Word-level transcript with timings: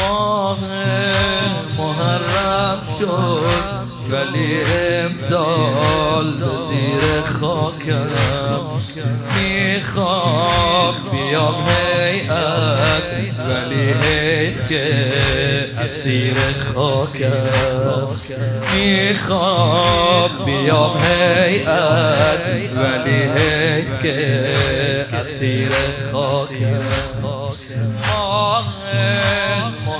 ماه 0.00 0.58
محرم 1.78 2.82
شد 2.98 3.78
ولی 4.10 4.62
امسال 5.04 6.32
زیر 6.68 7.22
خاکم 7.22 8.08
می‌خوام 9.36 10.94
بیام 11.10 11.54
هیئت 11.68 13.02
ولی 13.48 13.92
حیف 13.92 14.68
که 14.68 15.22
اسیر 15.78 16.34
خاکم 16.74 17.48
می‌خوام 18.74 20.30
بیام 20.46 20.96
هیئت 21.02 22.46
ولی 22.74 23.22
حیف 23.22 24.02
که 24.02 24.54
اسیر 25.12 25.72
خاکم 26.12 26.82
ماه 27.22 27.54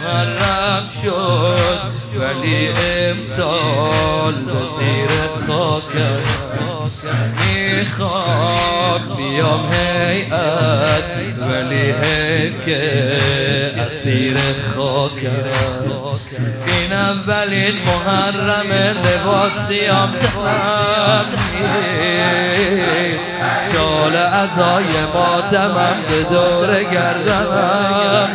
محرم 0.08 0.86
شد 1.02 1.78
ولی 2.20 2.68
امسال 2.68 4.34
به 4.34 4.58
زیر 4.58 5.08
خاکم 5.46 6.20
می‌خواد 7.46 9.16
بیام 9.16 9.66
هیئت 9.72 11.02
ولی 11.38 11.92
حیف 11.92 12.64
که 12.66 13.18
اسیر 13.78 14.36
خاکم 14.76 15.44
این 16.66 16.92
اولین 16.92 17.74
محرم 17.86 18.72
لباسیم 18.72 20.10
تمام 20.10 21.26
شال 23.72 24.16
ازای 24.16 24.84
ماتمم 25.14 25.96
به 26.08 26.22
دور 26.30 26.82
گردنم 26.84 28.28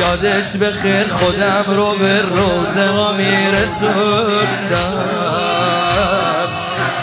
یادش 0.00 0.56
به 0.56 0.70
خیر 0.70 1.08
خودم 1.08 1.64
رو 1.66 1.94
به 1.98 2.22
روزه 2.22 2.88
ها 2.88 3.12
میرسوندم. 3.12 4.70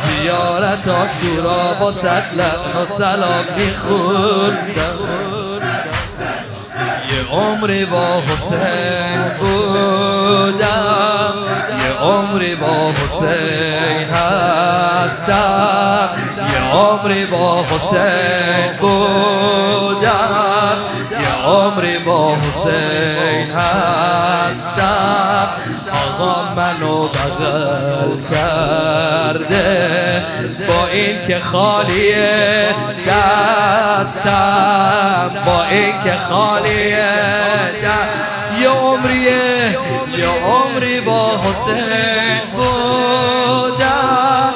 زیارت 0.07 0.87
آشورا 0.87 1.73
با 1.79 1.91
سطلت 1.91 2.59
و 2.75 2.85
سلام 2.97 3.45
میخوندم. 3.57 4.97
یه 7.09 7.21
عمری 7.31 7.85
با 7.85 8.21
حسین 8.21 9.21
بودم. 9.39 11.33
یه 11.69 11.93
عمری 12.01 12.55
با 12.55 12.91
حسین 12.91 14.07
هستم. 14.13 15.29
یه 16.37 16.71
عمری 16.73 17.25
با 17.25 17.63
حسین 17.63 18.77
بودم. 18.79 19.36
بغل 27.39 28.21
کرده 28.31 30.21
با 30.67 30.87
این 30.93 31.27
که 31.27 31.39
خالیه 31.39 32.65
دستم 33.07 35.31
با 35.45 35.63
این 35.63 35.93
که 36.03 36.13
خالیه 36.29 37.37
یه 38.61 38.69
عمریه 38.69 39.77
یه 40.17 40.27
عمری 40.27 41.01
با 41.01 41.31
حسین 41.37 42.41
بودم. 42.55 44.49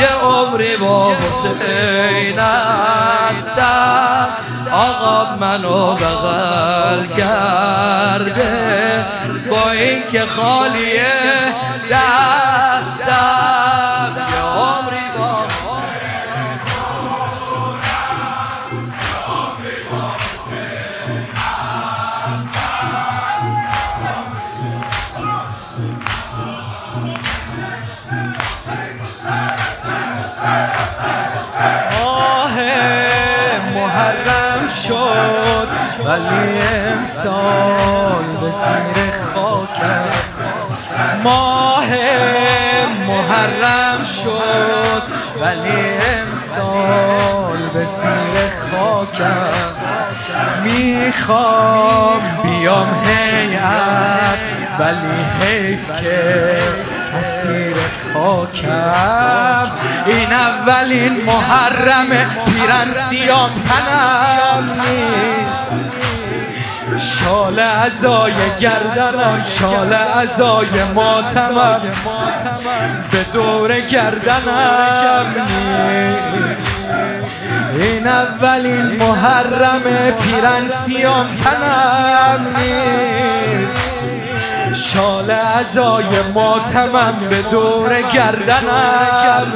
یه 0.00 0.08
عمری 0.22 0.76
با 0.76 1.12
حسین 1.12 2.38
هستم. 2.38 4.28
آقا 4.72 5.36
منو 5.36 5.94
بغل 5.94 7.06
کرده 7.06 9.04
با 9.50 9.70
این 9.70 10.02
که 10.12 10.20
خالیه 10.20 11.12
دستم 11.90 12.27
شد 34.88 35.68
ولی 36.04 36.58
امسال 36.96 38.36
به 38.40 38.50
زیر 38.50 39.12
خاکم. 39.34 40.04
ماه 41.24 41.86
محرم 43.06 44.04
شد 44.04 45.02
ولی 45.40 45.90
امسال 46.20 47.68
به 47.74 47.84
زیر 47.84 48.47
خاکم. 48.70 49.48
می‌خوام 50.64 52.20
بیام 52.42 52.94
هیئت 53.06 54.38
ولی 54.78 55.24
حیف 55.40 55.90
که 56.00 56.58
اسیر 57.20 57.76
خاکم. 58.14 59.66
این 60.06 60.32
اولین 60.32 61.24
محرم 61.24 62.06
پیرن 62.46 62.92
سیام 62.92 63.50
تنم 63.54 64.80
نیست. 64.80 65.68
شال 66.96 67.58
ازای 67.58 68.32
گردنم 68.60 69.42
شال 69.42 69.92
ازای 69.92 70.66
ماتمم. 70.94 71.80
به 73.12 73.24
دور 73.32 73.80
گردنم 73.80 75.26
نیست. 75.48 76.77
این 77.80 78.06
اولین 78.06 78.86
محرم 78.86 79.82
پیرن 80.22 80.66
سیام 80.66 81.28
تنم 81.28 82.46
نیست. 82.56 83.98
شال 84.74 85.30
ازای 85.30 86.04
ماتمم 86.34 87.14
به 87.30 87.42
دور 87.42 88.02
گردنم 88.02 89.52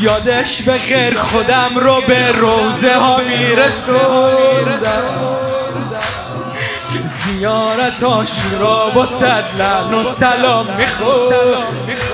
یادش 0.00 0.62
به 0.62 0.78
خیر 0.78 1.18
خودم 1.18 1.70
رو 1.76 2.00
به 2.00 2.32
روزه 2.32 2.94
ها 2.98 3.18
میرسوندم. 3.18 4.78
زیارت 7.04 8.02
آشورا 8.02 8.90
با 8.90 9.06
صد 9.06 9.44
لعن 9.58 9.94
و 9.94 10.04
سلام 10.04 10.66
می‌خوند 10.66 12.11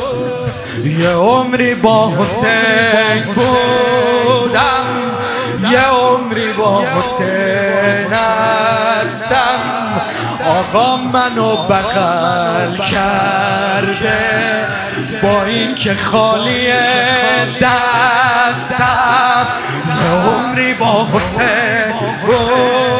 یه 0.84 1.10
عمری 1.10 1.74
با 1.74 2.12
حسین 2.18 3.24
بودم 3.34 4.84
یه 5.70 5.80
عمری 5.80 6.52
با 6.52 6.82
حسین 6.82 8.12
هستم. 8.12 9.60
آقا 10.46 10.96
منو 10.96 11.56
بغل 11.56 12.76
کرده 12.76 14.18
با 15.22 15.44
این 15.44 15.74
که 15.74 15.94
خالی 15.94 16.68
دستم. 17.60 19.46
یه 19.86 20.10
عمری 20.10 20.74
با 20.74 21.06
حسین 21.12 21.92
بودم. 22.26 22.97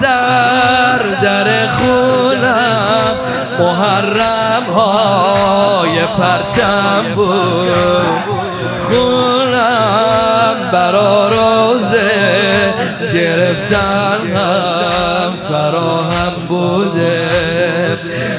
سر 0.00 0.98
در 1.22 1.66
خونم 1.68 3.14
محرم 3.58 4.72
های 4.74 5.98
پرچم 6.18 7.14
بود. 7.14 7.68
خونم 8.88 10.70
برا 10.72 11.28
روزه 11.28 12.74
گرفتن 13.14 14.36
هم 14.36 15.36
فراهم 15.48 16.32
بوده. 16.48 17.28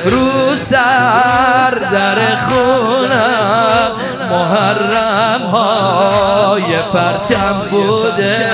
رو 0.06 0.56
سر 0.70 1.72
در 1.92 2.36
خونم 2.36 3.92
محرم 4.30 5.42
های 5.42 6.78
پرچم 6.94 7.62
بوده. 7.72 8.50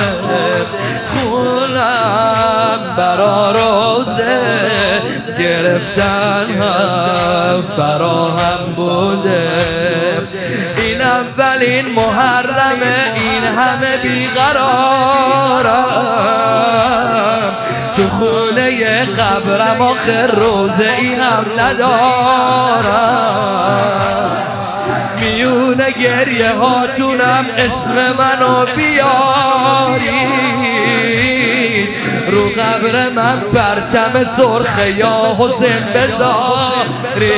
روزه 3.54 5.02
گرفتن 5.40 6.46
هم 6.62 7.64
فراهم 7.78 8.74
بوده. 8.76 9.50
این 10.78 11.02
اولین 11.02 11.86
محرمه 11.86 13.14
این 13.16 13.44
همه 13.44 13.98
بیقرارم. 14.04 15.42
تو 17.96 18.08
خونه 18.08 19.06
قبرم 19.06 19.82
آخر 19.82 20.28
روزه 20.28 20.90
ای 20.98 21.14
هم 21.14 21.46
ندارم. 21.58 23.22
میونه 25.22 25.92
گریه 25.92 26.52
هاتونم 26.52 27.46
اسم 27.58 27.94
منو 27.94 28.66
بیاری. 28.76 30.22
رو 32.32 32.50
قبر 32.50 33.10
من 33.16 33.40
پرچم 33.40 34.24
سرخ 34.24 34.98
یا 34.98 35.36
حسین 35.40 35.84
بذاری 35.96 37.32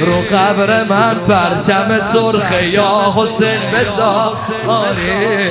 رو 0.00 0.36
قبر 0.36 0.82
من 0.82 1.14
پرچم 1.14 2.00
سرخ 2.12 2.62
یا 2.72 3.12
حسین 3.16 3.60
بذاری 3.72 5.44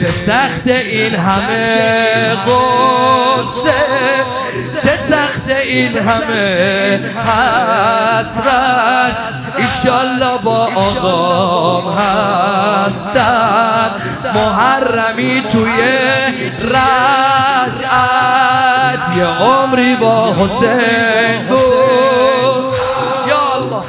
چه 0.00 0.10
سخت 0.10 0.66
این 0.66 1.14
همه 1.14 2.36
قصه 2.46 3.88
چه 4.82 4.96
سخت 4.96 5.50
این 5.64 5.98
همه 5.98 7.00
حسرت. 7.26 9.16
ایشالله 9.56 10.38
با 10.44 10.68
آقام 10.74 11.94
هستن. 11.98 13.90
محرمی 14.34 15.42
توی 15.52 15.82
رجعت. 16.60 17.88
یه 19.16 19.26
عمری 19.26 19.94
با 19.94 20.34
حسین 20.34 21.46
بود. 21.48 21.58
یا 23.28 23.54
الله. 23.54 23.82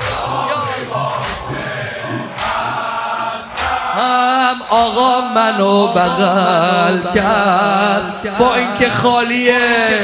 هم 3.95 4.62
آقا 4.69 5.21
منو 5.36 5.88
بغل 5.88 7.13
کرد. 7.13 8.38
با 8.39 8.56
اینکه 8.56 8.89
خالیه. 8.89 10.00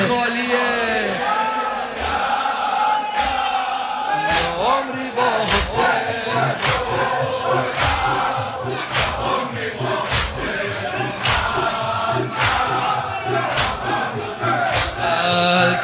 عمری 4.66 5.10
با 5.16 5.24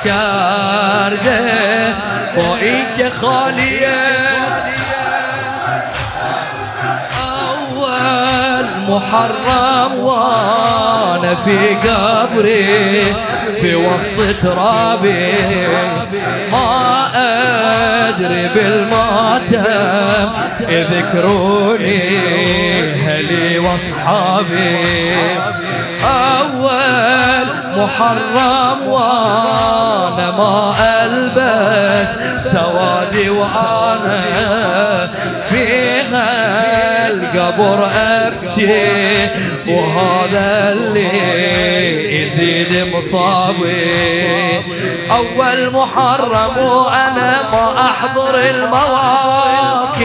کرده 0.05 1.93
با 2.35 2.55
اینکه 2.61 3.09
خالیه. 3.09 4.01
أول 7.41 8.65
محرم 8.87 9.99
وأنا 9.99 11.35
في 11.35 11.75
قبري 11.75 13.03
في 13.61 13.75
وسط 13.75 14.41
ترابي 14.41 15.33
ما 16.51 17.07
أدري 18.09 18.49
بالماتم. 18.55 20.50
يذكروني 20.69 22.01
هلي 22.93 23.59
وأصحابي. 23.59 24.77
أول 26.03 27.45
محرم 27.77 28.87
وأنا 28.87 30.31
ما 30.37 30.73
ألبس 30.79 32.09
سوادي 32.51 33.29
وأنا 33.29 34.21
القبر 37.35 37.89
أبكي 37.95 39.27
وهذا 39.67 40.71
اللي 40.71 42.21
يزيد 42.21 42.95
مصابي. 42.95 44.59
أول 45.11 45.73
محرم 45.73 46.57
وأنا 46.57 47.49
ما 47.51 47.81
أحضر 47.81 48.35
المواقف. 48.39 50.01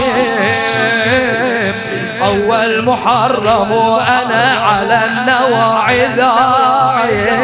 أول 2.23 2.85
محرم 2.85 3.73
وأنا 3.73 4.55
على 4.63 5.01
النواعي 5.05 6.07
ذايف 6.17 7.37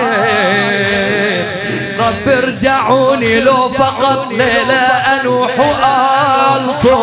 رب 1.98 2.28
ارجعوني 2.28 3.40
لو 3.40 3.68
فقط 3.68 4.28
ليلة 4.30 4.86
أنوح 5.20 5.58
وألطم 5.58 7.02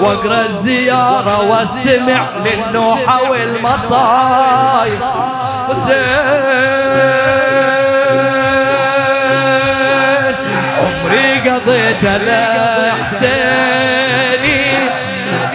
واقرأ 0.00 0.46
الزيارة 0.46 1.48
واستمع 1.50 2.22
للنوحة 2.44 3.30
والمصايب. 3.30 5.00
حسين 5.68 6.08
عمري 10.78 11.50
قضيت 11.50 12.04
لحسيني 12.04 13.48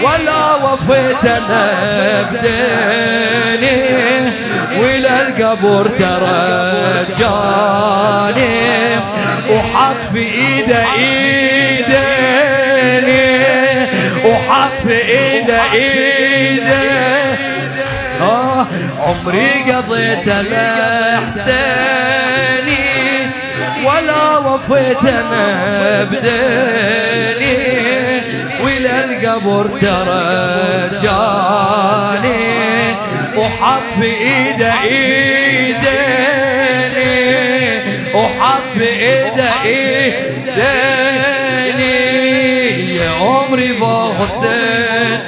ولا 0.03 0.41
وفيت 0.63 1.25
أنا 1.25 1.63
بديني 2.31 3.77
وإلى 4.79 5.13
القبر 5.21 5.85
ترجاني. 5.99 7.33
وحط 9.49 10.01
في 10.13 10.19
ايده 10.19 10.83
ايديني 10.97 11.52
عمري 19.13 19.71
قضيت 19.71 20.27
لحسيني 20.27 21.53
ولا 23.85 24.37
وفيت 24.37 25.05
أنا 25.05 26.03
بديني. 26.03 27.57
وإلى 28.63 28.93
القبر 29.05 29.65
ترجاني 29.81 31.13
وحط 33.37 33.89
في 33.99 34.05
إيده 34.05 34.73
إيديني. 34.83 35.83
وحط 38.15 38.67
في 38.73 38.87
إيده 38.89 39.49
إيديني. 39.65 40.53
يا 42.95 43.09
عمري 43.21 43.69
حسين 44.19 45.19